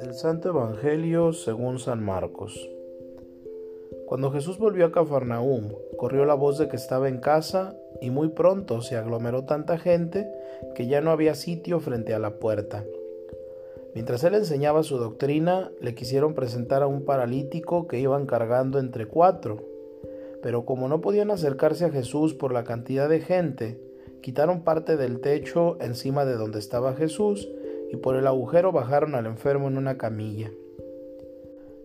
Del 0.00 0.14
Santo 0.14 0.48
Evangelio 0.48 1.34
según 1.34 1.78
San 1.78 2.02
Marcos. 2.02 2.70
Cuando 4.06 4.30
Jesús 4.30 4.58
volvió 4.58 4.86
a 4.86 4.92
Cafarnaúm, 4.92 5.74
corrió 5.98 6.24
la 6.24 6.32
voz 6.34 6.56
de 6.56 6.68
que 6.68 6.76
estaba 6.76 7.10
en 7.10 7.18
casa 7.18 7.76
y 8.00 8.08
muy 8.10 8.28
pronto 8.28 8.80
se 8.80 8.96
aglomeró 8.96 9.44
tanta 9.44 9.76
gente 9.76 10.32
que 10.74 10.86
ya 10.86 11.02
no 11.02 11.10
había 11.10 11.34
sitio 11.34 11.80
frente 11.80 12.14
a 12.14 12.18
la 12.18 12.38
puerta. 12.38 12.86
Mientras 13.94 14.24
él 14.24 14.34
enseñaba 14.34 14.82
su 14.82 14.96
doctrina, 14.96 15.70
le 15.80 15.94
quisieron 15.94 16.34
presentar 16.34 16.82
a 16.82 16.86
un 16.86 17.04
paralítico 17.04 17.86
que 17.86 18.00
iban 18.00 18.24
cargando 18.24 18.78
entre 18.78 19.06
cuatro. 19.06 19.58
Pero 20.42 20.64
como 20.64 20.88
no 20.88 21.02
podían 21.02 21.30
acercarse 21.30 21.84
a 21.84 21.90
Jesús 21.90 22.32
por 22.32 22.52
la 22.52 22.64
cantidad 22.64 23.08
de 23.10 23.20
gente, 23.20 23.91
quitaron 24.22 24.62
parte 24.62 24.96
del 24.96 25.20
techo 25.20 25.76
encima 25.80 26.24
de 26.24 26.34
donde 26.34 26.58
estaba 26.58 26.94
Jesús 26.94 27.48
y 27.92 27.96
por 27.96 28.16
el 28.16 28.26
agujero 28.26 28.72
bajaron 28.72 29.14
al 29.14 29.26
enfermo 29.26 29.68
en 29.68 29.76
una 29.76 29.98
camilla. 29.98 30.50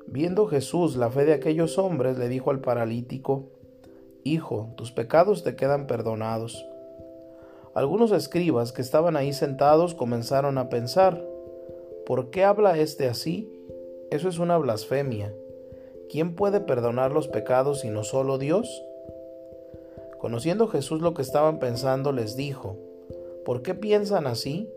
Viendo 0.07 0.47
Jesús 0.47 0.95
la 0.95 1.09
fe 1.09 1.25
de 1.25 1.33
aquellos 1.33 1.77
hombres, 1.77 2.17
le 2.17 2.29
dijo 2.29 2.51
al 2.51 2.61
paralítico, 2.61 3.49
Hijo, 4.23 4.73
tus 4.77 4.91
pecados 4.91 5.43
te 5.43 5.55
quedan 5.55 5.87
perdonados. 5.87 6.65
Algunos 7.73 8.11
escribas 8.11 8.71
que 8.71 8.81
estaban 8.81 9.17
ahí 9.17 9.33
sentados 9.33 9.95
comenzaron 9.95 10.57
a 10.57 10.69
pensar, 10.69 11.23
¿Por 12.07 12.29
qué 12.29 12.45
habla 12.45 12.77
éste 12.77 13.09
así? 13.09 13.51
Eso 14.11 14.29
es 14.29 14.39
una 14.39 14.57
blasfemia. 14.57 15.33
¿Quién 16.09 16.35
puede 16.35 16.61
perdonar 16.61 17.11
los 17.11 17.27
pecados 17.27 17.81
sino 17.81 18.05
solo 18.05 18.37
Dios? 18.37 18.81
Conociendo 20.19 20.67
Jesús 20.67 21.01
lo 21.01 21.13
que 21.13 21.21
estaban 21.21 21.59
pensando, 21.59 22.11
les 22.11 22.35
dijo, 22.35 22.77
¿por 23.45 23.61
qué 23.61 23.75
piensan 23.75 24.27
así? 24.27 24.69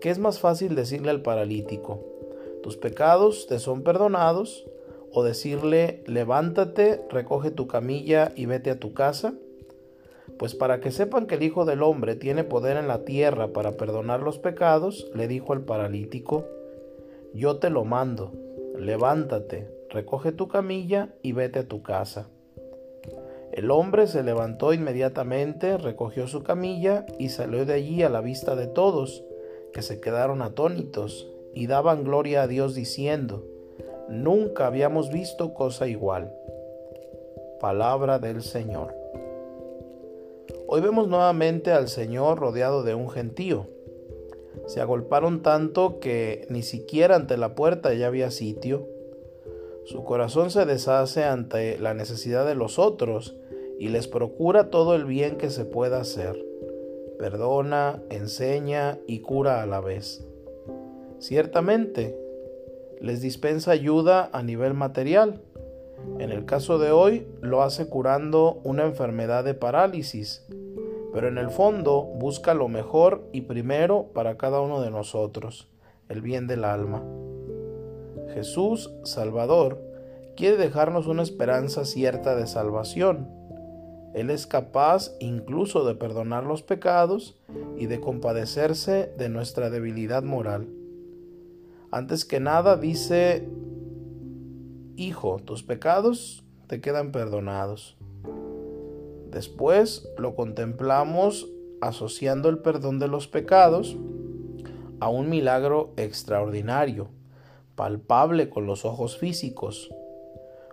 ¿Qué 0.00 0.10
es 0.10 0.18
más 0.18 0.40
fácil 0.40 0.74
decirle 0.74 1.10
al 1.10 1.22
paralítico, 1.22 2.04
tus 2.62 2.76
pecados 2.76 3.46
te 3.46 3.58
son 3.58 3.82
perdonados? 3.82 4.66
¿O 5.12 5.22
decirle, 5.22 6.02
levántate, 6.06 7.00
recoge 7.08 7.50
tu 7.50 7.66
camilla 7.66 8.32
y 8.36 8.46
vete 8.46 8.70
a 8.70 8.78
tu 8.78 8.92
casa? 8.92 9.34
Pues 10.38 10.54
para 10.54 10.80
que 10.80 10.90
sepan 10.90 11.26
que 11.26 11.36
el 11.36 11.42
Hijo 11.42 11.64
del 11.64 11.82
Hombre 11.82 12.14
tiene 12.14 12.44
poder 12.44 12.76
en 12.76 12.88
la 12.88 13.04
tierra 13.04 13.52
para 13.52 13.76
perdonar 13.76 14.20
los 14.20 14.38
pecados, 14.38 15.10
le 15.14 15.26
dijo 15.26 15.52
al 15.52 15.62
paralítico, 15.62 16.44
yo 17.32 17.56
te 17.56 17.70
lo 17.70 17.84
mando, 17.84 18.32
levántate, 18.76 19.68
recoge 19.90 20.32
tu 20.32 20.48
camilla 20.48 21.14
y 21.22 21.32
vete 21.32 21.60
a 21.60 21.68
tu 21.68 21.82
casa. 21.82 22.28
El 23.58 23.72
hombre 23.72 24.06
se 24.06 24.22
levantó 24.22 24.72
inmediatamente, 24.72 25.78
recogió 25.78 26.28
su 26.28 26.44
camilla 26.44 27.04
y 27.18 27.30
salió 27.30 27.66
de 27.66 27.72
allí 27.72 28.04
a 28.04 28.08
la 28.08 28.20
vista 28.20 28.54
de 28.54 28.68
todos, 28.68 29.24
que 29.72 29.82
se 29.82 30.00
quedaron 30.00 30.42
atónitos 30.42 31.28
y 31.54 31.66
daban 31.66 32.04
gloria 32.04 32.42
a 32.42 32.46
Dios 32.46 32.76
diciendo, 32.76 33.44
Nunca 34.08 34.68
habíamos 34.68 35.10
visto 35.10 35.54
cosa 35.54 35.88
igual. 35.88 36.32
Palabra 37.58 38.20
del 38.20 38.42
Señor. 38.42 38.94
Hoy 40.68 40.80
vemos 40.80 41.08
nuevamente 41.08 41.72
al 41.72 41.88
Señor 41.88 42.38
rodeado 42.38 42.84
de 42.84 42.94
un 42.94 43.10
gentío. 43.10 43.66
Se 44.66 44.80
agolparon 44.80 45.42
tanto 45.42 45.98
que 45.98 46.46
ni 46.48 46.62
siquiera 46.62 47.16
ante 47.16 47.36
la 47.36 47.56
puerta 47.56 47.92
ya 47.92 48.06
había 48.06 48.30
sitio. 48.30 48.86
Su 49.84 50.04
corazón 50.04 50.52
se 50.52 50.64
deshace 50.64 51.24
ante 51.24 51.76
la 51.78 51.92
necesidad 51.92 52.46
de 52.46 52.54
los 52.54 52.78
otros 52.78 53.34
y 53.78 53.88
les 53.88 54.08
procura 54.08 54.70
todo 54.70 54.94
el 54.94 55.04
bien 55.04 55.36
que 55.36 55.50
se 55.50 55.64
pueda 55.64 56.00
hacer. 56.00 56.36
Perdona, 57.18 58.02
enseña 58.10 58.98
y 59.06 59.20
cura 59.20 59.62
a 59.62 59.66
la 59.66 59.80
vez. 59.80 60.24
Ciertamente, 61.18 62.16
les 63.00 63.20
dispensa 63.20 63.72
ayuda 63.72 64.30
a 64.32 64.42
nivel 64.42 64.74
material. 64.74 65.40
En 66.18 66.30
el 66.30 66.44
caso 66.44 66.78
de 66.78 66.92
hoy, 66.92 67.26
lo 67.40 67.62
hace 67.62 67.88
curando 67.88 68.60
una 68.64 68.84
enfermedad 68.84 69.44
de 69.44 69.54
parálisis 69.54 70.46
pero 71.12 71.28
en 71.28 71.38
el 71.38 71.50
fondo 71.50 72.02
busca 72.02 72.54
lo 72.54 72.68
mejor 72.68 73.24
y 73.32 73.42
primero 73.42 74.08
para 74.12 74.36
cada 74.36 74.60
uno 74.60 74.80
de 74.80 74.90
nosotros, 74.90 75.68
el 76.08 76.20
bien 76.20 76.46
del 76.46 76.64
alma. 76.64 77.02
Jesús, 78.34 78.92
Salvador, 79.04 79.82
quiere 80.36 80.56
dejarnos 80.56 81.06
una 81.06 81.22
esperanza 81.22 81.84
cierta 81.84 82.36
de 82.36 82.46
salvación. 82.46 83.28
Él 84.14 84.30
es 84.30 84.46
capaz 84.46 85.12
incluso 85.20 85.84
de 85.84 85.94
perdonar 85.94 86.44
los 86.44 86.62
pecados 86.62 87.38
y 87.76 87.86
de 87.86 88.00
compadecerse 88.00 89.12
de 89.18 89.28
nuestra 89.28 89.70
debilidad 89.70 90.22
moral. 90.22 90.68
Antes 91.90 92.24
que 92.24 92.40
nada 92.40 92.76
dice, 92.76 93.48
Hijo, 94.96 95.38
tus 95.38 95.62
pecados 95.62 96.42
te 96.66 96.80
quedan 96.80 97.12
perdonados. 97.12 97.96
Después 99.30 100.08
lo 100.18 100.34
contemplamos 100.34 101.48
asociando 101.80 102.48
el 102.48 102.58
perdón 102.58 102.98
de 102.98 103.06
los 103.06 103.28
pecados 103.28 103.96
a 104.98 105.08
un 105.08 105.28
milagro 105.28 105.92
extraordinario, 105.96 107.10
palpable 107.76 108.50
con 108.50 108.66
los 108.66 108.84
ojos 108.84 109.16
físicos, 109.18 109.88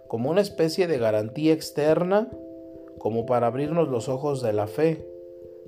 como 0.08 0.32
una 0.32 0.42
especie 0.42 0.88
de 0.88 0.98
garantía 0.98 1.54
externa, 1.54 2.30
como 3.06 3.28
para 3.28 3.46
abrirnos 3.46 3.88
los 3.88 4.10
ojos 4.10 4.42
de 4.42 4.52
la 4.52 4.66
fe. 4.66 5.08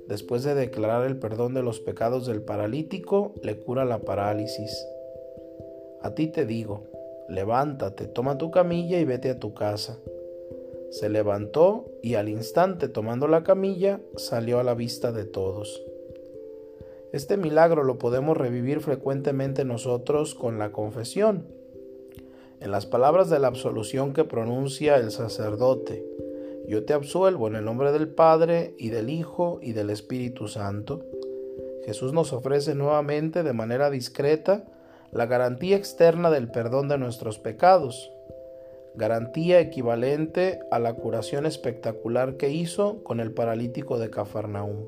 Después 0.08 0.42
de 0.42 0.56
declarar 0.56 1.06
el 1.06 1.20
perdón 1.20 1.54
de 1.54 1.62
los 1.62 1.78
pecados 1.78 2.26
del 2.26 2.42
paralítico, 2.42 3.32
le 3.44 3.60
cura 3.60 3.84
la 3.84 4.00
parálisis. 4.00 4.84
A 6.02 6.16
ti 6.16 6.26
te 6.26 6.46
digo, 6.46 6.82
levántate, 7.28 8.08
toma 8.08 8.38
tu 8.38 8.50
camilla 8.50 8.98
y 8.98 9.04
vete 9.04 9.30
a 9.30 9.38
tu 9.38 9.54
casa. 9.54 10.00
Se 10.90 11.08
levantó 11.08 11.84
y 12.02 12.14
al 12.14 12.28
instante 12.28 12.88
tomando 12.88 13.28
la 13.28 13.44
camilla 13.44 14.00
salió 14.16 14.58
a 14.58 14.64
la 14.64 14.74
vista 14.74 15.12
de 15.12 15.24
todos. 15.24 15.80
Este 17.12 17.36
milagro 17.36 17.84
lo 17.84 17.98
podemos 17.98 18.36
revivir 18.36 18.80
frecuentemente 18.80 19.64
nosotros 19.64 20.34
con 20.34 20.58
la 20.58 20.72
confesión. 20.72 21.46
En 22.58 22.72
las 22.72 22.86
palabras 22.86 23.30
de 23.30 23.38
la 23.38 23.46
absolución 23.46 24.12
que 24.12 24.24
pronuncia 24.24 24.96
el 24.96 25.12
sacerdote, 25.12 26.04
yo 26.68 26.84
te 26.84 26.92
absuelvo 26.92 27.48
en 27.48 27.56
el 27.56 27.64
nombre 27.64 27.92
del 27.92 28.08
Padre 28.08 28.74
y 28.76 28.90
del 28.90 29.08
Hijo 29.08 29.58
y 29.62 29.72
del 29.72 29.88
Espíritu 29.88 30.48
Santo. 30.48 31.00
Jesús 31.86 32.12
nos 32.12 32.34
ofrece 32.34 32.74
nuevamente 32.74 33.42
de 33.42 33.54
manera 33.54 33.88
discreta 33.88 34.64
la 35.10 35.24
garantía 35.24 35.76
externa 35.76 36.30
del 36.30 36.50
perdón 36.50 36.88
de 36.88 36.98
nuestros 36.98 37.38
pecados, 37.38 38.12
garantía 38.94 39.60
equivalente 39.60 40.60
a 40.70 40.78
la 40.78 40.92
curación 40.92 41.46
espectacular 41.46 42.36
que 42.36 42.50
hizo 42.50 43.02
con 43.02 43.20
el 43.20 43.32
paralítico 43.32 43.98
de 43.98 44.10
Cafarnaúm. 44.10 44.84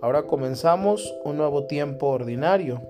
Ahora 0.00 0.22
comenzamos 0.22 1.14
un 1.24 1.36
nuevo 1.36 1.66
tiempo 1.66 2.06
ordinario 2.06 2.80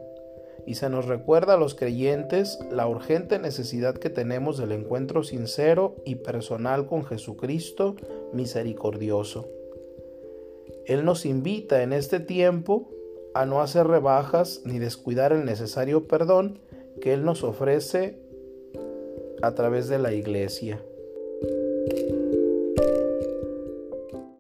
y 0.69 0.75
se 0.75 0.91
nos 0.91 1.07
recuerda 1.07 1.55
a 1.55 1.57
los 1.57 1.75
creyentes 1.75 2.59
la 2.71 2.87
urgente 2.87 3.39
necesidad 3.39 3.97
que 3.97 4.11
tenemos 4.11 4.59
del 4.59 4.73
encuentro 4.73 5.23
sincero 5.25 5.97
y 6.05 6.17
personal 6.17 6.87
con 6.87 7.07
Jesucristo 7.07 7.97
misericordioso. 8.35 9.49
Él 10.85 11.07
nos 11.07 11.25
invita 11.25 11.83
en 11.83 11.95
este 11.95 12.21
tiempo 12.21 12.91
a 13.33 13.47
no 13.47 13.63
hacer 13.63 13.87
rebajas 13.87 14.61
ni 14.67 14.79
descuidar 14.79 15.33
el 15.33 15.47
necesario 15.47 16.07
perdón 16.07 16.59
que 17.01 17.15
Él 17.15 17.25
nos 17.25 17.45
ofrece 17.45 18.19
a 19.41 19.55
través 19.55 19.89
de 19.89 19.99
la 19.99 20.13
iglesia. 20.13 20.83